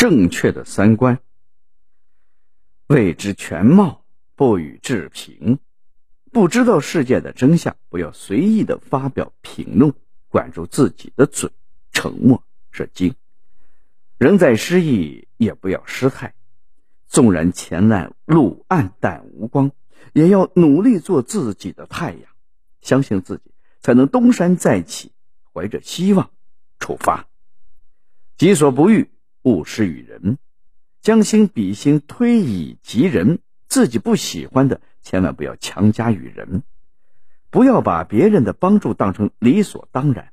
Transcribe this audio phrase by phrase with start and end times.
[0.00, 1.20] 正确的三观。
[2.86, 4.02] 未知全貌，
[4.34, 5.58] 不予置评。
[6.32, 9.92] 不知道世界的真相，不要随意的发表评论，
[10.30, 11.50] 管住自己的嘴。
[11.92, 13.14] 沉默是金。
[14.16, 16.32] 人在失意，也不要失态。
[17.06, 19.70] 纵然前来路暗淡无光，
[20.14, 22.22] 也要努力做自己的太阳。
[22.80, 25.12] 相信自己，才能东山再起。
[25.52, 26.30] 怀着希望
[26.78, 27.28] 出发。
[28.38, 29.10] 己所不欲，
[29.42, 30.38] 勿施于人。
[31.00, 33.38] 将心比心，推以及人。
[33.68, 36.64] 自己不喜欢的，千万不要强加于人。
[37.50, 40.32] 不要把别人的帮助当成理所当然。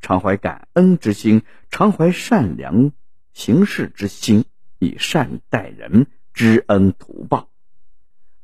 [0.00, 2.92] 常怀感恩之心，常怀善良
[3.32, 4.44] 行事之心，
[4.78, 7.50] 以善待人，知恩图报。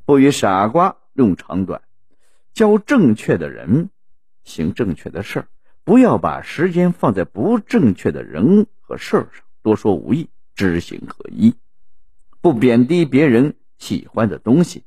[0.04, 1.80] 不与傻瓜用长短。
[2.52, 3.88] 教正确的人
[4.44, 5.48] 行正确的事儿，
[5.84, 9.44] 不要把时间放在不正确的人和事儿上。
[9.64, 11.54] 多说无益，知行合一。
[12.42, 14.84] 不贬低别人喜欢的东西，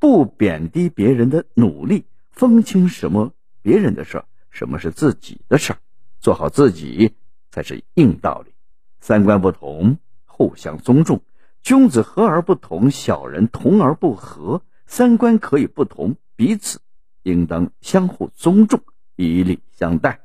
[0.00, 5.78] 不贬低别人的努力，分清什么别人的事儿，什么是自己的事儿。
[6.18, 7.14] 做好自己
[7.52, 8.52] 才是硬道理。
[8.98, 11.22] 三观不同，互相尊重。
[11.62, 14.62] 君子和而不同，小人同而不和。
[14.86, 16.80] 三观可以不同，彼此
[17.22, 18.80] 应当相互尊重，
[19.14, 20.20] 以礼相待。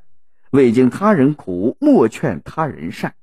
[0.50, 3.14] 未经他人苦，莫劝他人善。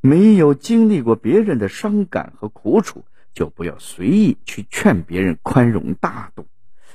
[0.00, 6.46] 没有经历过别人的伤感和苦楚，就不要随意去劝别人宽容大度。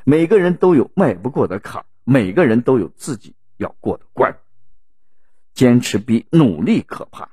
[0.04, 4.38] 每个人都有迈不过的坎，每个人都有自己要过的关。
[5.54, 7.30] 坚持比努力可怕。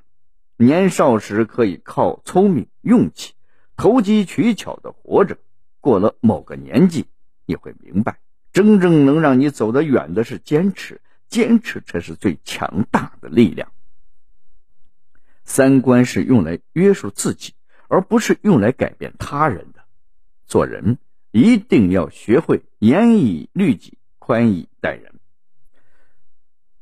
[0.57, 3.33] 年少时可以靠聪明、运气
[3.75, 5.37] 投机取巧的活着，
[5.79, 7.07] 过了某个年纪，
[7.47, 8.19] 你会明白，
[8.53, 13.71] 真正能让你走得远的是坚持，坚持才是最强大的力量。
[15.53, 17.55] 三观是用来约束自己，
[17.89, 19.83] 而不是用来改变他人的。
[20.47, 20.97] 做人
[21.31, 25.15] 一定要学会严以律己，宽以待人。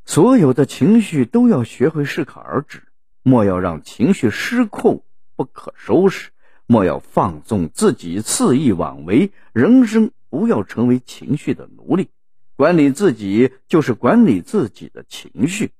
[0.06, 2.84] 所有的情绪都要学会适可而止，
[3.24, 5.02] 莫要让情绪失控
[5.36, 6.30] 不可收拾，
[6.68, 9.32] 莫要放纵自己肆意妄为。
[9.52, 12.10] 人生不要成为情绪的奴隶，
[12.56, 15.72] 管理自己就是管理自己的情绪。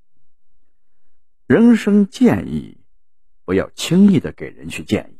[1.46, 2.78] 人生建议，
[3.50, 5.18] 不要轻易的给人去建议，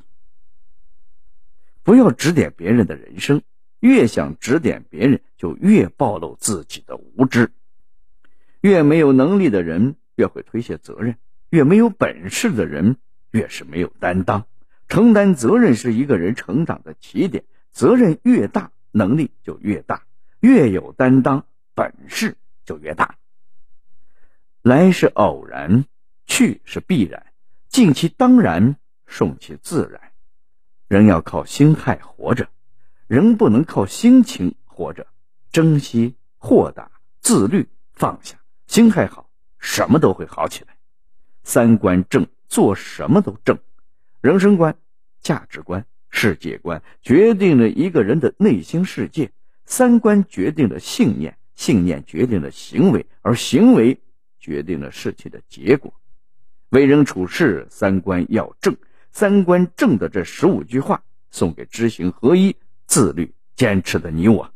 [1.82, 3.42] 不要指点别人的人生，
[3.80, 7.50] 越想指点别人，就越暴露自己的无知。
[8.62, 11.16] 越没有能力的人越会推卸责任，
[11.50, 12.98] 越没有本事的人
[13.32, 14.46] 越是没有担当。
[14.88, 20.04] 承担责任是一个人成长的起点，责任越大，能力就越大；
[20.40, 23.16] 越有担当，本事就越大。
[24.62, 25.86] 来是偶然，
[26.28, 27.26] 去是必然，
[27.70, 28.76] 尽其当然，
[29.06, 30.02] 顺其自然。
[30.88, 32.50] 人要靠心态活着，
[33.08, 35.06] 人不能靠心情活着。
[35.52, 36.92] 珍惜、豁达、
[37.22, 38.40] 自律、放下。
[38.68, 40.76] 心态好，什么都会好起来。
[41.44, 43.58] 三观正，做什么都正。
[44.22, 44.76] 人生观、
[45.22, 49.32] 价值观、世界观决定了一个人的内心世界。
[49.66, 54.00] 三观决定了信念，信念决定了行为，而行为
[54.40, 55.94] 决定了事情的结果。
[56.70, 58.76] 为人处事，三观要正。
[59.12, 64.54] 三观正的这十五句话，送给知行合一、自律、坚持的你我。